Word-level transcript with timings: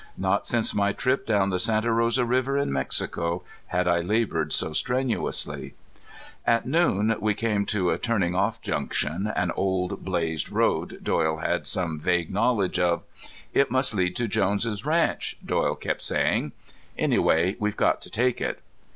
Not 0.17 0.47
since 0.47 0.73
my 0.73 0.93
trip 0.93 1.27
down 1.27 1.51
the 1.51 1.59
Santa 1.59 1.91
Rosa 1.93 2.25
river 2.25 2.57
in 2.57 2.73
Mexico 2.73 3.43
had 3.67 3.87
I 3.87 3.99
labored 4.01 4.51
so 4.51 4.73
strenuously. 4.73 5.75
At 6.43 6.65
noon 6.67 7.15
we 7.19 7.35
came 7.35 7.67
to 7.67 7.91
the 7.91 7.99
turning 7.99 8.33
off 8.33 8.63
junction, 8.63 9.27
an 9.35 9.51
old 9.51 10.03
blazed 10.03 10.51
road 10.51 11.01
Doyle 11.03 11.37
had 11.37 11.67
some 11.67 11.99
vague 11.99 12.31
knowledge 12.31 12.79
of. 12.79 13.03
"It 13.53 13.69
must 13.69 13.93
lead 13.93 14.15
to 14.15 14.27
Jones' 14.27 14.83
ranch," 14.83 15.37
Doyle 15.45 15.75
kept 15.75 16.01
saying. 16.01 16.53
"Anyway, 16.97 17.55
we've 17.59 17.77
got 17.77 18.01
to 18.01 18.09
take 18.09 18.41
it." 18.41 18.59